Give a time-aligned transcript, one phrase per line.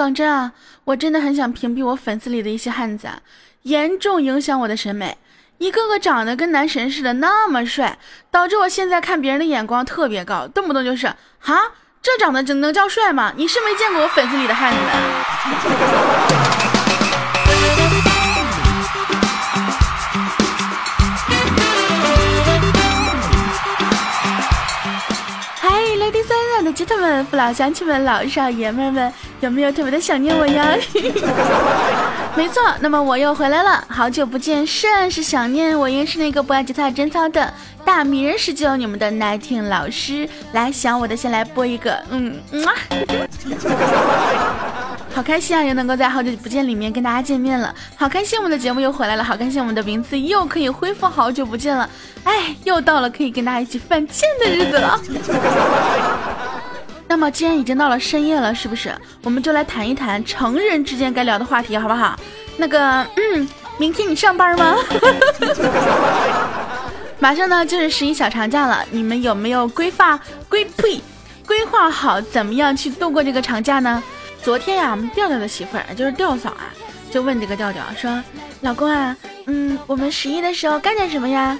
[0.00, 0.52] 讲真啊，
[0.84, 3.06] 我真的很想屏蔽我粉丝里的一些汉子，
[3.64, 5.18] 严重影响我的审美。
[5.58, 7.98] 一个个长得跟男神似的，那么帅，
[8.30, 11.06] 导致我现在看别人的眼光特别高，动不动就是
[11.38, 13.34] 哈，这长得真能叫帅吗？
[13.36, 16.49] 你是没见过我粉丝里的汉子们。
[26.90, 30.76] 他们、父老乡亲们、老少爷们们，有没有特别的想念我呀？
[32.34, 35.78] 没错，那么我又回来了，好久不见，甚是想念。
[35.78, 40.28] 我也是那个不爱吉他贞操的大迷人十九，你们的奶听老师。
[40.52, 42.66] 来想我的，先来播一个，嗯嗯。
[45.12, 45.62] 好开心啊！
[45.62, 48.38] 又能够在好久不见里面跟大家见面了，好开心！
[48.38, 49.60] 我们的节目又回来了，好开心！
[49.60, 51.88] 我们的名字又可以恢复好久不见了，
[52.24, 55.00] 哎，又到了可以跟大家一起犯贱的日子了。
[57.10, 62.16] 那么既然已经到了深夜了，是不是我们就来谈一谈成人之间该聊的话题，好不好？
[62.56, 64.76] 那个，嗯，明天你上班吗？
[67.18, 71.00] 马上呢就是十一小长假了，你们有没有规划规呸
[71.44, 74.00] 规划好怎么样去度过这个长假呢？
[74.40, 76.70] 昨天呀，我们调调的媳妇儿就是调嫂啊，
[77.10, 78.22] 就问这个调调说
[78.62, 81.58] ：“老公啊，嗯，我们十一的时候干点什么呀？”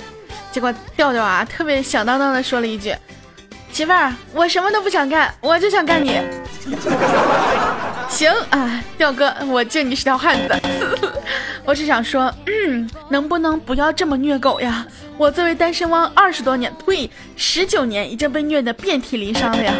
[0.52, 2.94] 结果调调啊，特别响当当的说了一句。
[3.80, 6.20] 媳妇儿，我什么都不想干，我就想干你。
[8.10, 10.54] 行啊，调哥，我敬你是条汉子。
[11.64, 14.86] 我是想说，嗯，能不能不要这么虐狗呀？
[15.16, 19.72] 我作为单身汪二十多年，呸，十九年，已经被虐得遍体鳞伤了呀。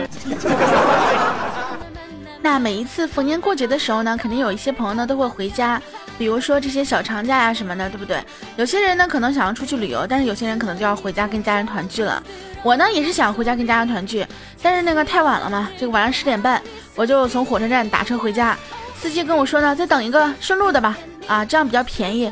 [2.41, 5.79] 那每一次逢年过节的时候呢，肯定有一些朋友呢都会回家，
[6.21, 8.23] 比如说这些小长假呀什么的，对不对？
[8.57, 12.23] 有些人呢可能想要出去旅游，但是有些人可能就要回家跟家人团聚了。
[12.63, 14.27] 我呢也是想回家跟家人团聚，
[14.61, 16.61] 但是那个太晚了嘛，这个晚上十点半，
[16.95, 18.55] 我就从火车站打车回家。
[19.01, 22.31] 司机跟我说呢，再等一个顺路的吧，啊，这样比较便宜。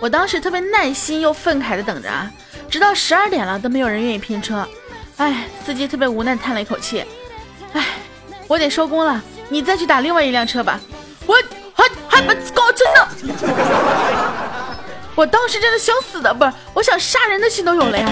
[0.00, 2.30] 我当时特别耐心又愤慨的等着啊，
[2.68, 4.68] 直到十二点了都没有人愿意拼车。
[5.16, 7.02] 哎，司机特别无奈叹了一口气，
[7.72, 7.86] 哎，
[8.46, 9.22] 我得收工了。
[9.48, 10.78] 你再去打另外一辆车吧，
[11.26, 11.34] 我
[11.72, 12.34] 还还不
[12.70, 13.08] 搞真的，
[15.14, 18.08] 我当时真的想死的，不是，我想杀人的心都有了呀。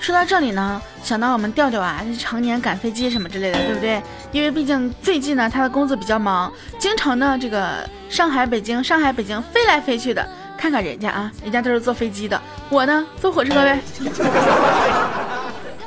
[0.00, 4.02] 说到这里呢，想到我们调调啊，常年赶飞机什么之类的，对不对？
[4.32, 10.26] 因为毕竟最近呢，他的工作比较忙，经常呢这个上海、北京、上海、北京飞来飞去的。
[10.56, 13.78] 看看人家啊，人家都是坐飞机的，我呢坐火车呗。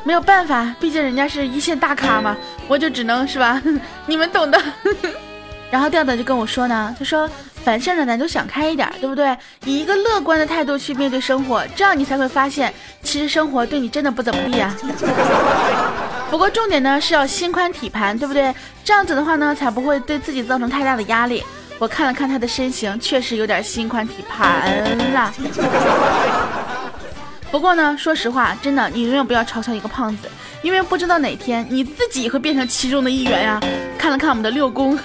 [0.03, 2.35] 没有办法，毕竟人家是一线大咖嘛，
[2.68, 3.62] 我就只能是吧，
[4.06, 4.62] 你们懂的。
[5.73, 7.28] 然后调调就跟我说呢，他说
[7.63, 9.35] 凡事呢咱就想开一点，对不对？
[9.66, 14.72] 以一个乐观的态度去面对生活，这样你才会发现，其实生活对你真的不怎么地啊。
[16.29, 18.53] 不过重点呢是要心宽体盘，对不对？
[18.84, 21.44] 这样子的话呢，才不会对自己造成太大的压力。
[21.79, 25.34] 我看了看他的身形，确实有点心宽体盘了。
[27.53, 30.28] 不过呢，说实话，真的，你永远不要嘲笑一个胖子，
[30.64, 33.62] 因为不知道哪天你自己会变成其中的一员呀。
[33.96, 34.97] 看了看我们的六公，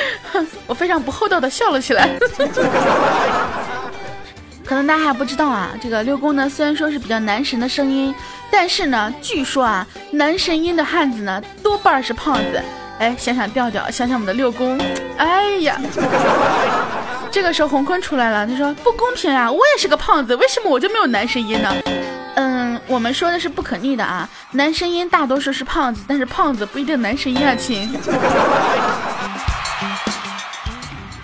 [0.68, 2.10] 我非常不厚道的笑了起来。
[4.62, 8.14] 可能大家还不知道啊，这个六公呢，虽然说是比较男神的声音，
[8.50, 12.62] 但是呢，据说啊，男神音的汉子呢，多半是胖子。
[12.98, 14.78] 哎，想想调调，想想我们的六公，
[15.16, 15.80] 哎呀。
[17.30, 18.46] 这个时候，洪坤出来了。
[18.46, 19.50] 他说：“不公平啊！
[19.50, 21.74] 我也是个胖子，为什么我就没有男声音呢？”
[22.36, 24.28] 嗯，我们说的是不可逆的啊。
[24.52, 27.88] 男声音大多数是胖子，但是胖子不一定男声音啊，亲。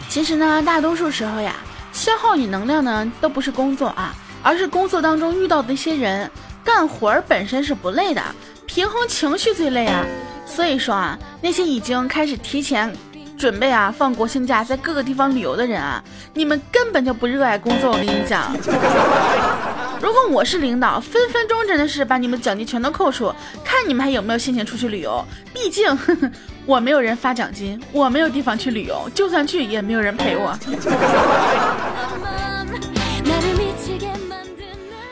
[0.09, 1.55] 其实呢，大多数时候呀，
[1.93, 6.31] 消耗你能量呢，都不是工作啊，而是工作当中遇到的一些人。
[6.65, 8.23] 干活儿本身是不累的，
[8.67, 10.05] 平衡情绪最累啊。
[10.47, 12.93] 所以说啊，那些已经开始提前。
[13.43, 16.01] 准备啊，放国庆假在各个地方旅游的人啊，
[16.33, 17.91] 你们根本就不热爱工作。
[17.91, 18.55] 我跟你讲，
[20.01, 25.25] 如果我是领导，分分钟真的是把你们奖金全都扣除，看你们还有没有心情出去旅游。
[25.53, 25.99] 毕竟
[26.67, 30.57] 我没有人发奖金，我没有地方去旅游，就算去也没有人陪我。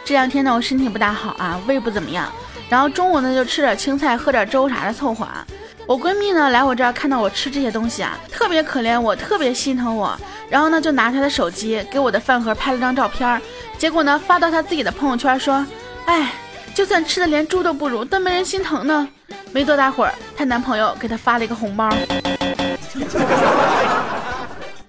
[0.04, 2.32] 这两天呢，我身体不大好啊，胃不怎么样，
[2.68, 5.44] 然后中午呢就吃点青菜，喝点粥啥的凑合啊。
[5.90, 10.16] 我闺蜜呢来我这儿看到我吃这些东西啊，特别可怜我，特别心疼我，
[10.48, 13.42] 然后呢就拿她的手机给我的饭盒拍了张照片，
[13.76, 15.66] 结果呢发到她自己的朋友圈说，
[16.06, 16.32] 哎，
[16.76, 19.08] 就算吃的连猪都不如，但没人心疼呢。
[19.50, 21.90] 没多大会儿，她男朋友给她发了一个红包。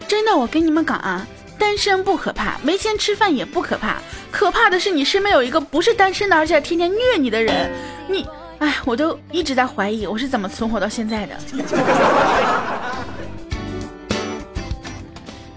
[0.08, 1.26] 真的，我跟你们讲啊，
[1.58, 3.96] 单身不可怕，没钱吃饭也不可怕，
[4.30, 7.72] 可怕的是你身边有一个不是单身的，而且天天虐你的人，
[8.08, 8.24] 你。
[8.62, 11.36] 哎，我都一直在怀疑我是怎么存活到现在的。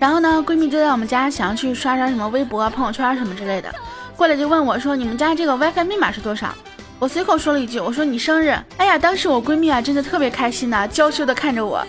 [0.00, 3.70] 然后呢，闺蜜就在我们家想要去刷刷什么微博啊、朋友圈什么之类的，
[4.16, 6.48] 过来就问我说：“你们家这个 WiFi 密码是多少？”
[6.98, 11.86] 我随口说了一句：“我说你生日。”哎呀，当时我闺蜜啊真的特别开心呐，娇羞的看着我，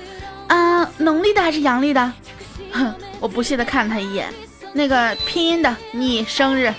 [0.47, 2.12] 啊，农历的还是阳历的？
[2.73, 4.33] 哼，我不屑的看了她一眼，
[4.73, 6.73] 那个拼音的，你生日。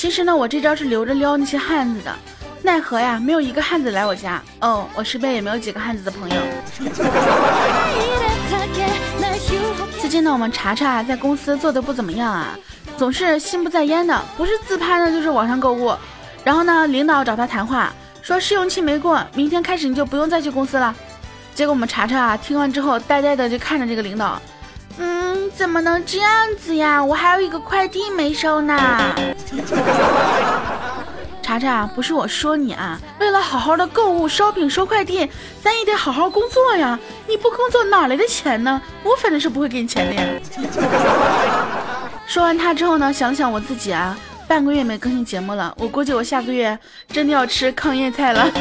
[0.00, 2.10] 其实呢，我这招是留着撩那些汉子的，
[2.62, 4.42] 奈何呀，没有一个汉子来我家。
[4.62, 6.36] 哦，我身边也没有几个汉子的朋友。
[10.00, 12.58] 最近呢，我们查查在公司做的不怎么样啊，
[12.96, 15.94] 总是心不在焉的，不是自拍呢，就是网上购物。
[16.42, 17.92] 然后呢，领导找他谈话，
[18.22, 20.96] 说试用期没过，明天开始你就不用再去公司了。
[21.54, 24.40] 结果我们查查啊，听完之后呆呆的就看着这个领导。
[24.96, 27.04] 嗯，怎么能这样子呀？
[27.04, 29.14] 我还有一个快递没收呢。
[31.42, 35.28] 查查，不是我说你啊，为了好好的购物、shopping、收快递，
[35.62, 36.96] 咱也得好好工作呀。
[37.26, 38.80] 你不工作哪来的钱呢？
[39.02, 40.14] 我反正是不会给你钱的。
[40.14, 40.22] 呀。
[42.26, 44.16] 说完他之后呢，想想我自己啊，
[44.46, 48.48] 半个月没更新节目了，我估计我下个月真的要吃糠咽菜了。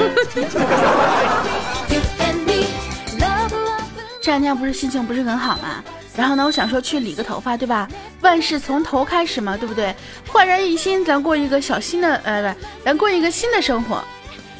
[4.21, 5.83] 这两天不是心情不是很好吗？
[6.15, 7.88] 然后呢，我想说去理个头发，对吧？
[8.21, 9.95] 万事从头开始嘛，对不对？
[10.27, 14.03] 焕然一新，咱过一个小新的，呃，不，咱过一个新的生活。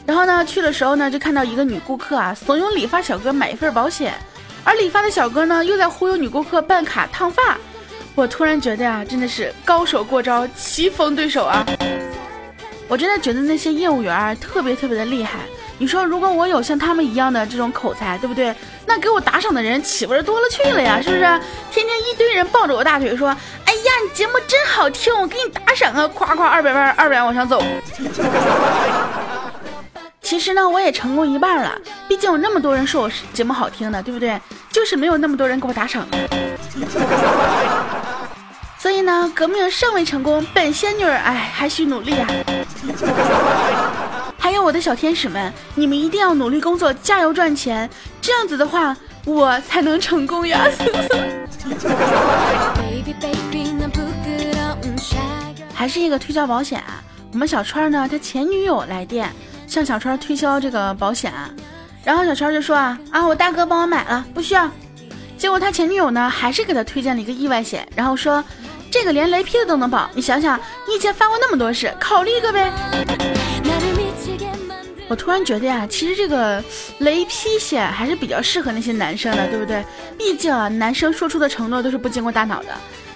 [0.06, 4.14] 然后呢，去的时候呢，就看到一个女顾客啊，怂恿理发小哥买一份保险，
[4.64, 7.58] 而理发的小哥呢，又在忽悠女顾客办卡烫发。
[8.16, 11.66] 我突然觉得呀，真的是高手过招，棋逢对手啊！
[12.88, 15.40] 我真的觉得那些业务员啊，特别特别的厉害。
[15.80, 18.54] 你说，如果我有像他们一样的这种口才，对不对？
[18.86, 21.02] 那给我打赏的人岂不是多了去了呀？
[21.02, 21.22] 是不是？
[21.72, 23.30] 天天一堆人抱着我大腿说
[23.66, 27.64] ：“哎呀，你节目真好听，我给你打赏啊！”夸夸二百万，二百万往上走。
[30.22, 31.72] 其实呢，我也成功一半了，
[32.10, 34.38] 毕竟有那么多人说我是节目好听的，对不对？
[34.72, 36.06] 就是没有那么多人给我打赏。
[38.78, 42.28] 所以呢，革命尚未成功，本仙女哎还需努力啊。
[44.50, 47.88] 还有我的小天使们，你们一定要努力工作，加油赚钱，
[48.20, 50.66] 这样子的话，我才能成功呀！
[55.72, 56.84] 还是一个推销保险，
[57.32, 59.32] 我们小川呢，他前女友来电
[59.68, 61.32] 向小川推销这个保险，
[62.04, 64.68] 然后小川就说啊啊，我大哥帮我买了，不需要。
[65.38, 68.44] 结果他前女友呢，还是给他推荐了一个意外险，然后说
[68.90, 72.74] 这个连雷劈的都能保，你想想，你以前犯过那么多事，考虑一个呗。
[75.10, 76.64] 我突然觉得呀，其实这个
[77.00, 79.84] 雷劈险还是比较适合那些男生的，对不对？
[80.18, 82.68] 毕竟啊，男生说出的承诺都是不经过大脑的。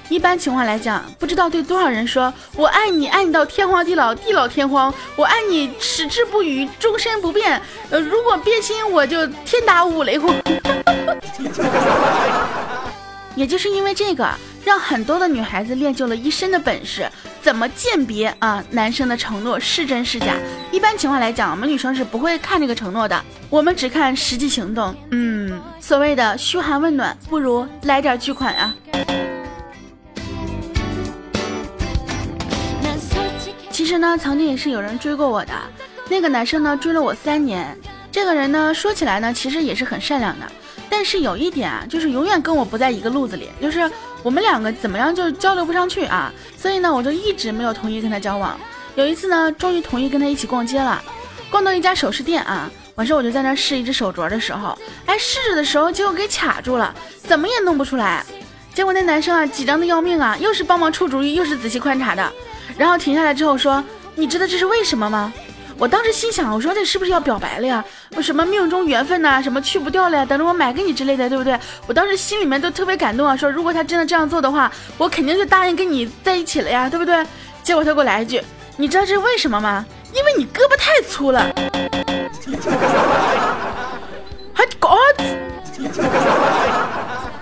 [0.10, 7.62] 一般情况来讲，不知道对多少人说“我爱你，爱你到天荒地老，地老天荒”，我爱你矢志不渝，终身不变。
[7.90, 10.34] 呃，如果变心，我就天打五雷轰。
[13.36, 14.30] 也就是因为这个，
[14.64, 17.10] 让很多的女孩子练就了一身的本事，
[17.42, 20.36] 怎么鉴别啊男生的承诺是真是假？
[20.72, 24.96] 一般情况来讲，我们女生是不会看这个承诺的，我们只看实际行动。
[25.12, 28.76] 嗯，所谓的嘘寒问暖，不如来点巨款啊！
[33.72, 35.54] 其实呢，曾经也是有人追过我的，
[36.08, 37.76] 那个男生呢追了我三年，
[38.12, 40.46] 这个人呢说起来呢，其实也是很善良的。
[40.96, 43.90] 但是有一点啊，就是永远跟我不在一个路子里，就是
[44.22, 48.56] 我们两个怎么样就交流不上去啊，所以呢，我就一直没有同意跟他交往。
[48.94, 51.02] 有一次呢，终于同意跟他一起逛街了，
[51.50, 56.94] 逛到一家首饰店啊，晚上我就在那试一只手镯的时候，哎，试着的时候结果给卡住了，
[57.28, 58.24] 怎么也弄不出来。
[58.76, 62.32] 结果那男生啊，紧张的要命啊，又是帮忙出主意，又是仔细观察的，
[62.78, 63.84] 然后停下来之后说
[64.14, 65.34] ：“你知道这是为什么吗？”
[65.80, 67.84] 我当时心想，我说这是不是要表白了呀？
[68.22, 70.26] 什么命中缘分呐，什么去不掉了呀？
[70.26, 71.58] 等着我买给你之类的，对不对？
[71.88, 77.26] 我当时心里面都特别感动啊，说如果他真的这样做的话，我肯定就答应跟你在一起了呀，对不对？
[77.64, 78.42] 结果他给我来一句，
[78.78, 79.86] 你知道这是为什么吗？
[80.14, 81.54] 因为你胳膊太粗了。
[84.54, 84.98] 还搞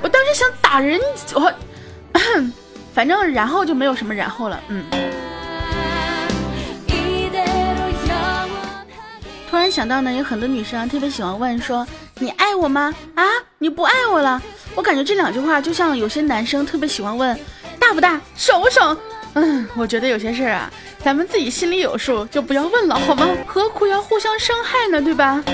[0.02, 1.00] 我当时想打人，
[1.34, 1.52] 我，
[2.94, 4.84] 反正然后就没有什么然后了，嗯。
[9.52, 11.86] 突然想到呢，有很多女生特别喜欢问说
[12.20, 12.96] ：“你爱我吗？
[13.16, 13.24] 啊，
[13.60, 14.42] 你不爱我了？”
[14.76, 17.38] 我感觉这两句话就像有些男生特别喜欢问
[17.78, 18.98] ：“大不大，爽不爽？”
[19.36, 20.72] 嗯，我觉得有些事儿啊，
[21.04, 23.28] 咱们自己心里有数，就不要问了，好吗？
[23.46, 25.02] 何苦要互相伤害呢？
[25.02, 25.44] 对吧？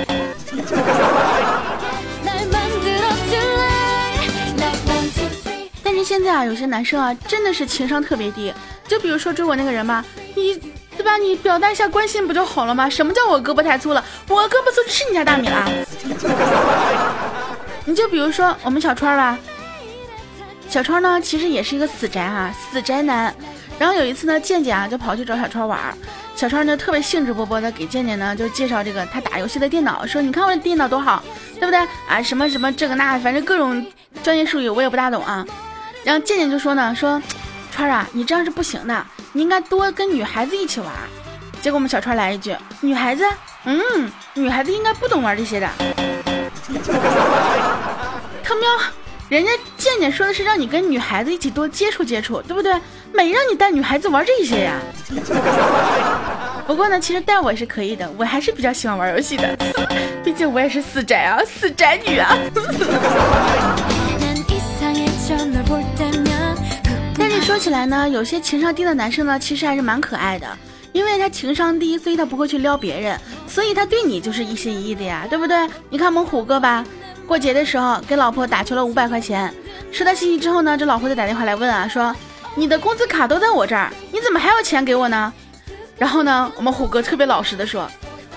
[5.84, 8.54] 但是现在啊，有些男生啊，真的是情商特别低。
[8.88, 10.62] 就比如说追我那个人吧，你。
[11.08, 11.18] 对吧？
[11.18, 12.90] 你表达一下关心不就好了吗？
[12.90, 14.04] 什么叫我胳膊太粗了？
[14.28, 15.66] 我胳膊粗吃你家大米了？
[17.86, 19.40] 你就比如说我们小川吧，
[20.68, 23.34] 小川呢其实也是一个死宅啊，死宅男。
[23.80, 25.80] 然后有一次呢，健健啊就跑去找小川玩，
[26.36, 31.24] 小川呢特别兴致勃勃的给健健呢就介绍这个他打游戏的电脑，说你看我的电脑多好，
[31.58, 32.22] 对不对啊？
[32.22, 33.86] 什么什么这个那，反正各种
[34.22, 35.46] 专业术语我也不大懂啊。
[36.04, 37.22] 然后健健就说呢，说
[37.72, 39.06] 川啊，你这样是不行的，
[39.38, 40.92] 你应该多跟女孩子一起玩。
[41.62, 43.24] 结果我们小川来一句，女孩子，
[43.66, 45.70] 嗯，女孩子应该不懂玩这些的。
[48.44, 48.68] 他喵！
[49.30, 52.74] 人家健健说的是让你跟女孩子一起多接触接触，对不对？
[53.14, 54.80] 没让你带女孩子玩这些呀。
[56.66, 59.56] 不过呢，其实带我也是可以的，我还是比较喜欢玩游戏的，
[60.26, 62.36] 毕竟我也是死宅啊，死宅女啊。
[67.58, 70.48] 说起来呢，有些情商低的男生呢，其实还是蛮可爱的，
[70.92, 75.68] 因为他情商低，所以他不会去撩别人，所以他对你就是一心一意的呀，对不对？
[75.90, 76.86] 你看我们虎哥吧。
[77.26, 79.52] 过节的时候给老婆打球了五百块钱，
[79.92, 82.16] 收到信息之后呢，这老婆就打电话来问啊，说
[82.54, 85.34] 你的工资卡都在我这儿，你怎么还有钱给我呢？
[85.98, 87.90] 然后呢，我们虎哥特别老实的说，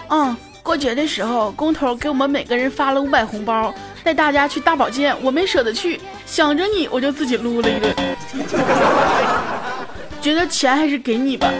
[0.09, 7.95] 嗯，过节的时候工头给我们每个人发了五百红包，带大家去大保健，我没舍得去，想着你我就自己撸了一顿，
[10.21, 11.51] 觉得钱还是给你吧。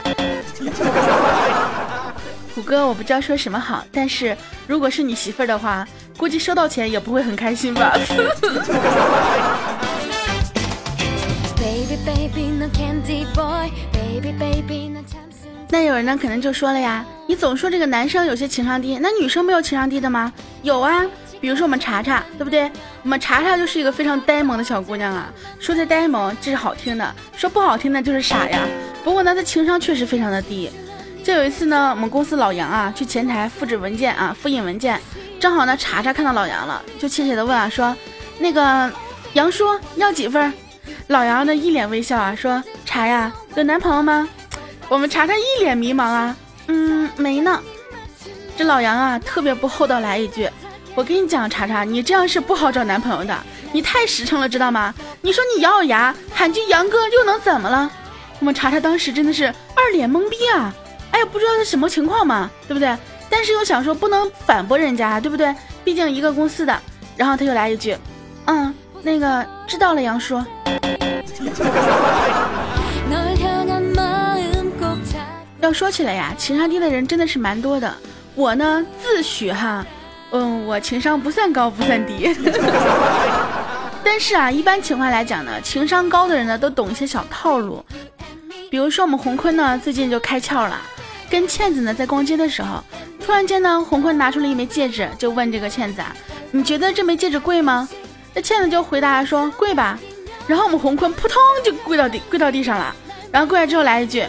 [2.55, 4.37] 虎哥，我不知道说什么好，但是
[4.67, 5.87] 如果是你媳妇儿的话。
[6.19, 7.97] 估计收到钱也不会很开心吧。
[15.71, 20.31] 那有人呢，可能就说了呀，你总说这个男生有些情商低，那女生没有情商低的吗？
[20.61, 21.03] 有啊，
[21.41, 22.71] 比如说我们查查，对不对？
[23.03, 25.33] 我们查查就是一个非常呆萌的小姑娘啊。
[25.59, 28.61] 说她呆萌这是好听的，说不好听的就是傻呀。
[29.03, 30.71] 不过呢，她情商确实非常的低。
[31.23, 35.01] 就有一次呢，我们公司老杨啊去前台复制文件啊，复印文件。
[35.39, 37.97] 正好呢，查查看到老杨了，就怯怯的问啊，说
[38.39, 38.91] ：“那个
[39.33, 39.65] 杨叔
[39.97, 40.53] 要几份？”
[41.09, 44.29] 老杨呢一脸微笑啊，说：“查呀，有男朋友吗？”
[44.89, 47.61] 我们查查一脸迷茫啊，嗯，没呢。
[48.57, 50.49] 这老杨啊特别不厚道来一句
[50.95, 53.37] ：“我跟你讲，查查，你这样是不好找男朋友的，
[53.73, 54.93] 你太实诚了，知道吗？
[55.23, 57.91] 你说你咬咬牙喊句杨哥又能怎么了？”
[58.41, 60.75] 我们查查当时真的是二脸懵逼啊，
[61.13, 62.97] 哎呀，不知道是什么情况嘛，对不对？
[63.29, 65.55] 但是又想说不能反驳人家，对不对？
[65.85, 66.77] 毕竟一个公司的。
[67.17, 67.97] 然后他又来一句
[68.47, 70.43] ：“嗯，那个知道了，杨叔。”
[75.61, 77.95] 要说起来呀，情商低的人真的是蛮多的。
[78.35, 79.85] 我呢自诩哈，
[80.33, 82.35] 嗯，我情商不算高，不算低。
[84.05, 87.85] 但是啊，一般情况来讲呢，情商高的人呢都懂一些小套路。
[88.71, 90.81] 比如说我们洪坤呢，最近就开窍了，
[91.29, 92.83] 跟倩子呢在逛街的时候。
[93.23, 96.15] 突然间呢，洪坤拿出了一枚戒指，就问这个倩子啊
[96.51, 97.89] ：“你觉得这枚戒指贵吗？”
[98.35, 99.99] 那倩子就回答说：“贵吧。”
[100.49, 102.95] 然后我们洪坤扑通就跪到地跪到地上了，
[103.31, 104.25] 然后跪下之后来一句：“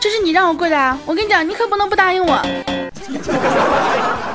[0.00, 0.98] 这是你让我跪的啊！
[1.06, 2.42] 我跟你讲，你可不能不答应我。”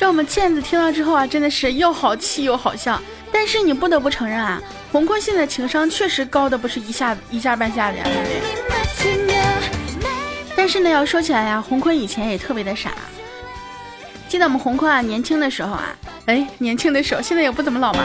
[0.00, 2.98] 这我们倩子听到之后啊，真的是又好气又好笑。
[3.30, 4.58] 但是你不得不承认啊，
[4.90, 8.06] 洪坤现在情商确实高的不是一下一下半下的呀，
[10.56, 12.92] 但是呢，要说起来呀，洪坤以前也特别的傻。
[14.26, 18.02] 记得我们洪坤啊，年轻的时候啊，哎，年轻的时候，现在也不怎么老嘛。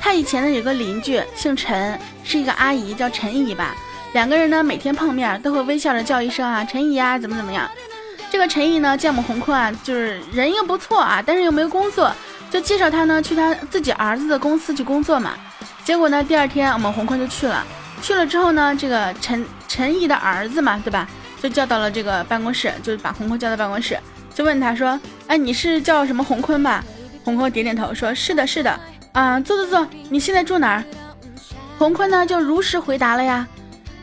[0.00, 3.76] 他以前呢有个邻居姓陈，是一个阿姨，叫陈姨吧。
[4.14, 7.70] 两个人呢每天碰面都会微笑着叫一声啊，陈姨啊，怎么怎么样。
[8.30, 12.14] 这个陈姨呢见我们洪坤啊，就是人又不错啊，但是又没有工作，
[12.48, 15.34] 就介绍他呢去他自己儿子的公司去工作嘛。
[15.84, 17.66] 结果呢第二天我们洪坤就去了，
[18.00, 21.08] 去了之后呢，这个陈陈姨的儿子嘛，对吧，
[21.42, 23.98] 就叫到了这个办公室，就把洪坤叫到办公室。
[24.32, 26.84] 就问他说：“哎，你是叫什么洪坤吧？”
[27.24, 28.80] 洪坤点点头说：“是的，是的。”
[29.12, 30.84] 啊，坐坐坐，你现在住哪儿？
[31.78, 33.46] 洪坤呢就如实回答了呀。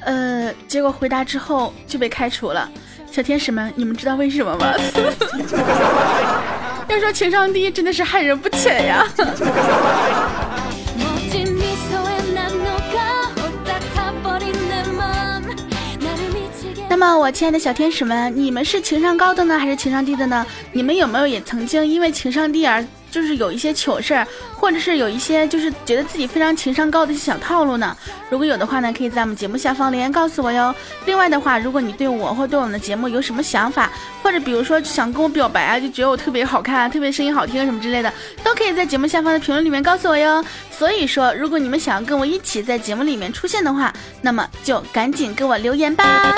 [0.01, 2.69] 呃，结果回答之后就被开除了。
[3.17, 4.75] 小天使们，你们知道为什么吗？
[6.87, 9.07] 要说情商低，真的是害人不浅呀。
[16.87, 20.45] 那么，我亲爱的小天使们，你们是情商高的呢，还是情商低的呢？
[20.71, 27.95] 你们有没有也曾经因为情商低而就是有一些糗事儿，或者是有一些就是觉得自己非常情商高的一些小套路呢？
[28.29, 30.73] 如果有的话呢，可以在我们节目下方留言告诉我哟。
[31.05, 38.11] 另外的话，如果你对我或对我们的节目有什么想法，或者比如说想跟我表白啊，就觉得我特别好看、特别声音好听什么之类的，
[38.43, 40.43] 都可以在节目下方的评论里面告诉我哟。
[40.69, 46.35] 所以说，如果你们想要跟我一起在节目里面出现的话，那么就赶紧给我留言吧。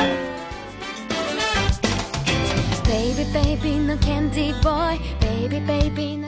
[2.83, 6.19] baby baby candy boy baby baby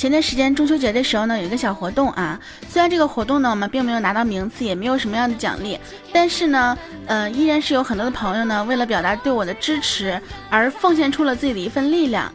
[0.00, 2.40] 前段时间中秋节的时候呢，有一个小活动啊。
[2.70, 5.78] 虽然这个活动呢，我们并没有拿到名次，也没有什么样的奖励，
[6.10, 12.32] 但是呢，呃，依然是有很多的朋友呢，为了表达对我的支持而奉献出了自己的一份力量。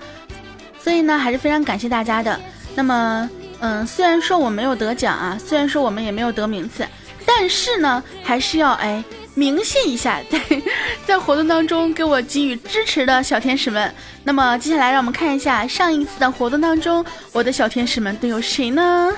[0.78, 2.40] 所以呢，还是非常感谢大家的。
[2.76, 3.28] 那么，
[3.62, 6.86] 嗯，虽然说我没有得奖啊，虽然说我们也没有得名次，
[7.26, 9.04] 但是呢，还是要哎。
[9.36, 10.40] 明谢一下，在
[11.06, 13.94] 在活动当中给我给予支持的小天使们。
[14.24, 19.12] 那么接下来让我们看一下上一次的活动当中，我的小天使们都有谁呢？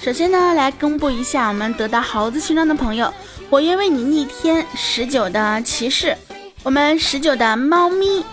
[0.00, 3.12] 首先呢，来公布一下我们得到猴子勋章的朋友：
[3.50, 6.16] 我愿为你逆天十九的骑士，
[6.62, 8.24] 我们十九的猫咪，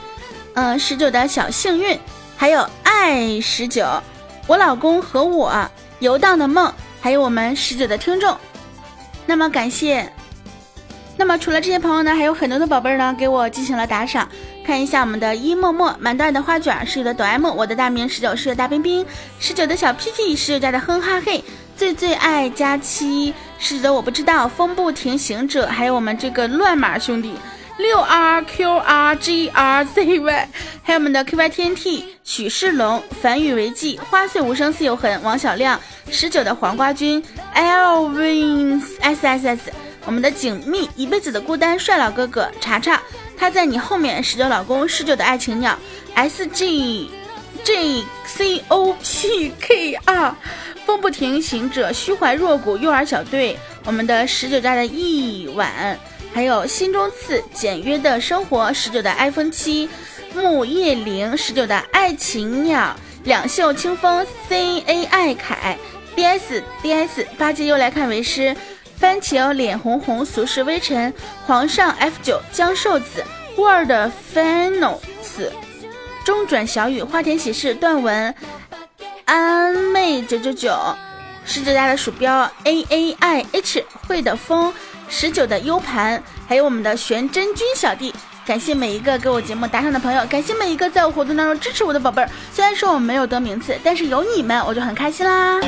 [0.53, 1.99] 嗯，十九的小幸运，
[2.37, 3.85] 还有爱十九，
[4.47, 5.53] 我老公和我
[5.99, 6.71] 游荡的梦，
[7.01, 8.37] 还有我们十九的听众。
[9.25, 10.09] 那么感谢。
[11.17, 14.27] 那么除了这些朋友呢，还有很多的宝贝儿呢，给我进行了打赏。
[14.65, 19.05] 看一下我们的一默默、满袋的花卷、十九的哆 M、我的大名十九是大冰冰、
[19.39, 21.43] 十九的小 P P、十九家的哼哈嘿、
[21.77, 27.33] 最最爱佳期、十九的我不知道、风不停行者，还有我们这个乱码兄弟
[27.77, 30.49] 六 R Q R G R Z Y，
[30.83, 35.79] 还有我们的 QYTNT，、许世龙、繁语为记、花碎无声似有痕、王小亮、
[36.09, 39.71] 十九的黄瓜君、L Wins S S S。
[40.05, 42.49] 我们的紧密一辈子的孤单帅老哥哥。
[42.61, 43.01] 查查，
[43.37, 45.77] 他在你后面十九老公十九的爱情鸟。
[46.13, 47.09] S G
[47.63, 50.35] J C O P K R
[50.85, 55.99] 风不停行者虚怀若谷幼儿小队，我们的十九家的一晚，
[56.33, 59.89] 还有心中刺简约的生活十九的 iPhone 七。
[60.35, 62.95] 木叶灵十九的爱情鸟。
[63.23, 65.77] 两袖清风 C A I 凯。
[66.15, 68.55] D S D S 八戒又来看为师。
[68.97, 71.13] 番茄脸红红，俗世微尘，
[71.45, 73.23] 皇上 F 九江寿子
[73.57, 73.91] ，Word
[74.33, 75.49] Finals，
[76.23, 78.33] 中转小雨，花田喜事，段文，
[79.25, 80.73] 安妹九九九，
[81.45, 84.73] 十九家的鼠标 A A I H，会的风，
[85.09, 88.13] 十九的 U 盘，还有我们的玄真君小弟，
[88.45, 92.29] 感谢每一个给我节目打赏的朋友，感谢每一个在我活动当中支持我的宝贝儿。
[92.53, 95.59] 虽然说我没有得名次，但是有你们，我就很开心啦。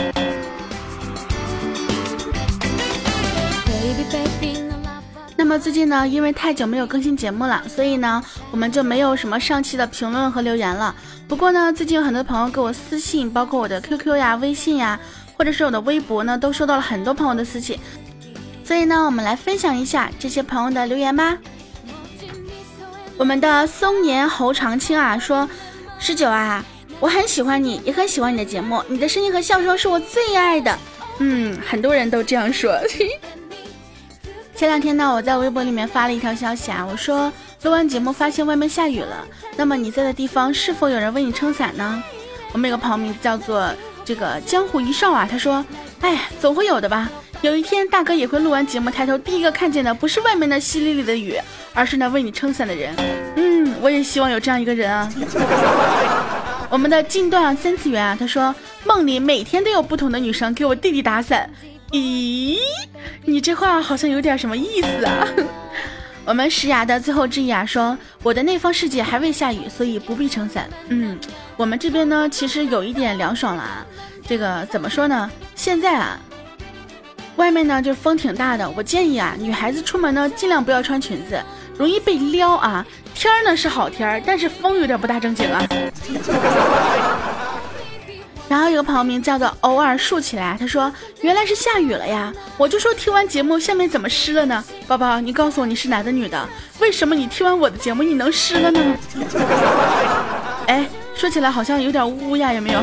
[5.39, 10.93] 那么最近呢，因为太久没有更新节目了，所以呢，我们就没有什么上期的评论和留言了。
[11.27, 14.99] 不过呢，最近有很多朋友给我私信，包括我的 QQ 呀、微信呀，
[15.37, 17.79] 或者是我的微博呢，都收到了很多朋友的私信。
[18.63, 21.37] 所以呢，我们来分享一下这些朋友的留言吧。
[23.15, 25.47] 我们的松年侯长青啊说
[25.99, 26.65] ：“十九啊，
[26.99, 30.77] 我很喜欢你，也很喜欢你的节目，你的声音和笑声是我最爱的。”
[31.19, 32.77] 嗯，很多人都这样说。
[34.57, 39.23] 前两天呢，我在微博里面发了一条消息啊，我说录完节目发现外面下雨了，
[39.55, 42.01] 那么你在的地方是否有人为你撑伞呢？
[42.53, 43.71] 我们有个朋友名字叫做
[44.03, 45.63] 这个江湖一少啊，他说，
[46.01, 47.07] 哎，总会有的吧，
[47.41, 51.35] 有一天大哥也会录完节目抬头第一个看见的不是外面的淅沥沥的雨，
[51.75, 52.95] 而是那为你撑伞的人。
[53.35, 55.07] 嗯，我也希望有这样一个人啊。
[56.67, 61.47] 我们的近段三次元啊，他说梦里每天都有不同的女生给我弟弟打伞。
[61.91, 62.58] 咦，
[63.23, 65.28] 你这话好像有点什么意思啊？
[66.26, 70.69] 我们石牙的最后之一啊说，我的那方世界还未下雨，所以不必撑伞。
[70.89, 71.17] 嗯，
[71.56, 73.86] 我们这边呢，其实有一点凉爽了啊。
[74.28, 75.32] 这个怎么说呢？
[75.56, 76.19] 现在啊，
[77.38, 81.41] 外面呢就风挺大的，我建议啊，女孩子出门呢尽量不要穿裙子，
[81.78, 82.86] 容易被撩啊。
[83.15, 85.65] 天儿呢是好天儿，但是风有点不大正经啊。
[88.49, 94.63] 然后有个朋友名叫做偶尔竖起来，他说原来是下雨了呀，我就说听完节目下面怎么湿了呢？
[94.88, 96.47] 宝宝，你告诉我你是男的女的？
[96.79, 98.79] 为什么你听完我的节目你能湿了呢？
[100.67, 102.81] 哎，说起来好像有点污呀，有没有？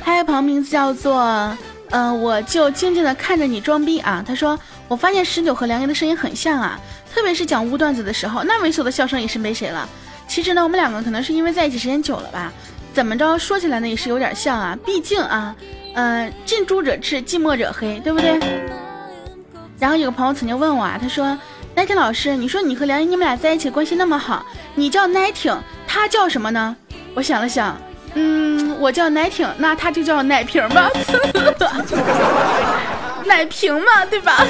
[0.00, 1.56] 还有朋友名字叫做
[1.90, 4.24] 嗯，我就静静的看着你装逼啊。
[4.26, 6.78] 他说我发现十九和梁岩的声音很像啊，
[7.14, 9.88] 特别是讲污段子的时候，那猥琐的笑声也是没谁了。
[10.26, 12.52] 其实呢，我们两个可能是因为在一起时间久了吧。
[12.96, 15.54] 怎么着说起来呢，也是有点像啊，毕竟啊，
[15.94, 18.40] 嗯，近朱者赤，近墨者黑，对不对？
[19.78, 21.36] 然后有个朋友曾经问我啊，他说
[21.76, 26.74] ，Nighting 老师，你说你和梁一你们俩在一起关系那么好，你叫 Nighting，他叫什么呢？
[27.12, 27.78] 我想了想，
[28.14, 30.90] 嗯，我叫 Nighting，那他就叫奶瓶吧，
[33.26, 34.42] 奶瓶嘛，对吧？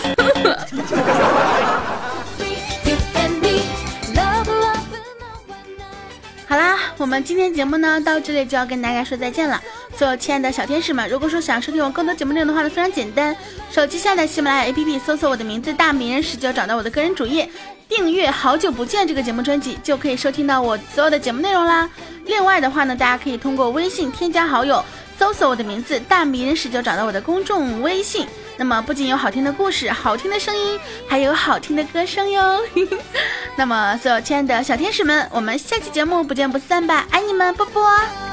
[6.49, 9.61] 好啦，我们今天节目呢到这里就要跟大家说再见了。
[9.97, 13.37] 所有亲爱的小天使们，如果说想收听我更多节目内容的话呢，非常简单，
[13.69, 17.51] 手机下载喜马拉雅 APP，搜索我的名字大名人十九，找到我的个人主页，
[17.89, 21.91] 订阅《好久不见》这个节目专辑，就可以收听到我所有的节目内容啦。
[22.27, 24.85] 另外的话呢，大家可以通过微信添加好友，
[25.19, 28.25] 搜索我的名字大名人十九，找到我的公众微信。
[28.59, 32.61] 那么不仅有好听的故事、好听的声音，还有好听的歌声哟。
[33.57, 37.07] 那么所有亲爱的小天使们，我们下期节目不见不散吧！
[37.11, 38.26] 爱你们，啵啵。